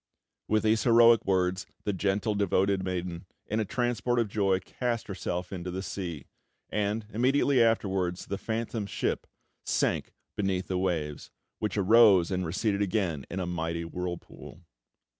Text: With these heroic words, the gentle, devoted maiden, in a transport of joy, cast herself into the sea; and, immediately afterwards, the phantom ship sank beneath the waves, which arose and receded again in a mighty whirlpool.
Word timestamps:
With 0.47 0.63
these 0.63 0.81
heroic 0.81 1.25
words, 1.27 1.67
the 1.83 1.93
gentle, 1.93 2.33
devoted 2.33 2.83
maiden, 2.83 3.27
in 3.45 3.59
a 3.59 3.65
transport 3.65 4.17
of 4.17 4.29
joy, 4.29 4.59
cast 4.59 5.05
herself 5.05 5.53
into 5.53 5.69
the 5.69 5.83
sea; 5.83 6.25
and, 6.71 7.05
immediately 7.13 7.61
afterwards, 7.61 8.25
the 8.25 8.39
phantom 8.39 8.87
ship 8.87 9.27
sank 9.63 10.11
beneath 10.35 10.67
the 10.69 10.79
waves, 10.79 11.29
which 11.59 11.77
arose 11.77 12.31
and 12.31 12.47
receded 12.47 12.81
again 12.81 13.27
in 13.29 13.39
a 13.39 13.45
mighty 13.45 13.85
whirlpool. 13.85 14.63